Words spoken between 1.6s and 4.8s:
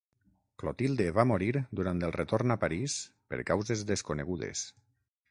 durant el retorn a París per causes desconegudes.